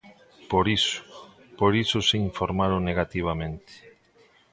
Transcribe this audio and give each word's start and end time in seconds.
Por 0.51 0.65
iso, 0.77 0.99
por 1.59 1.71
iso 1.83 1.99
se 2.09 2.15
informaron 2.29 2.81
negativamente. 2.89 3.73